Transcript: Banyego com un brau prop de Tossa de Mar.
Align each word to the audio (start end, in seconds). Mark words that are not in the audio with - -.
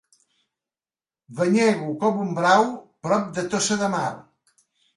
Banyego 1.41 1.91
com 2.05 2.19
un 2.25 2.33
brau 2.41 2.65
prop 3.09 3.31
de 3.39 3.47
Tossa 3.55 3.81
de 3.87 3.95
Mar. 3.97 4.11